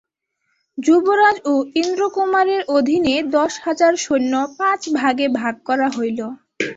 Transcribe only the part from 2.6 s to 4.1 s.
অধীনে দশ হাজার